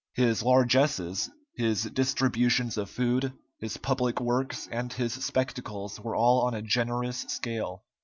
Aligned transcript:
His 0.15 0.41
largesses, 0.41 1.29
his 1.53 1.83
distributions 1.83 2.75
of 2.75 2.89
food, 2.89 3.33
his 3.59 3.77
public 3.77 4.19
works, 4.19 4.67
and 4.71 4.91
his 4.91 5.13
spectacles 5.13 5.99
were 5.99 6.15
all 6.15 6.41
on 6.41 6.55
a 6.55 6.61
generous 6.63 7.19
scale. 7.29 7.83